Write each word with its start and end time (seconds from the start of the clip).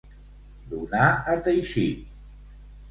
Donar 0.71 1.11
a 1.35 1.37
teixir. 1.49 1.89